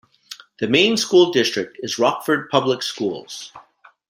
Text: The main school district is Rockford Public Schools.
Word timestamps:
The 0.59 0.67
main 0.67 0.97
school 0.97 1.31
district 1.31 1.77
is 1.83 1.99
Rockford 1.99 2.49
Public 2.49 2.81
Schools. 2.81 3.53